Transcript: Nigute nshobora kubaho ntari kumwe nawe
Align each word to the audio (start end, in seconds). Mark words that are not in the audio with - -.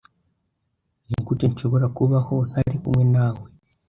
Nigute 1.07 1.45
nshobora 1.51 1.85
kubaho 1.97 2.35
ntari 2.49 2.75
kumwe 2.81 3.03
nawe 3.13 3.45